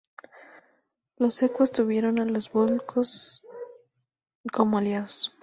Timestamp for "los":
1.17-1.43, 2.25-2.51